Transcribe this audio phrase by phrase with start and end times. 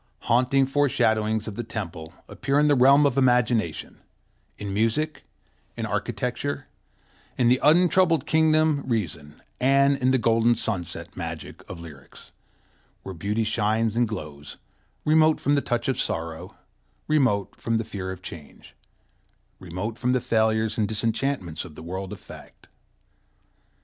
[0.21, 3.99] Haunting foreshadowings of the temple appear in the realm of imagination,
[4.57, 5.25] in music,
[5.77, 6.65] in architecture,
[7.37, 12.31] in the untroubled kingdom reason, and in the golden sunset magic of lyrics,
[13.03, 14.57] where beauty shines and glows,
[15.05, 16.55] remote from the touch of sorrow,
[17.07, 18.73] remote from the fear of change,
[19.59, 22.69] remote from the failures and disenchantments of the world of fact.